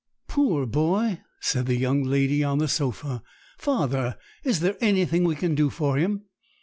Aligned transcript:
'Poor 0.27 0.65
boy!' 0.65 1.21
said 1.41 1.67
the 1.67 1.75
young 1.75 2.03
lady 2.03 2.43
on 2.43 2.57
the 2.57 2.67
sofa. 2.67 3.21
'Father, 3.59 4.17
is 4.43 4.59
there 4.59 4.75
anything 4.81 5.23
we 5.23 5.35
can 5.35 5.53
do 5.53 5.69
for 5.69 5.97
him?' 5.97 6.23